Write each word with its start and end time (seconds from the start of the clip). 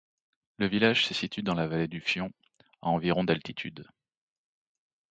Le 0.57 0.65
village 0.67 1.05
se 1.05 1.13
situe 1.13 1.43
dans 1.43 1.53
la 1.53 1.67
vallée 1.67 1.87
du 1.87 2.01
Fion, 2.01 2.31
à 2.81 2.87
environ 2.87 3.23
d'altitude. 3.23 3.87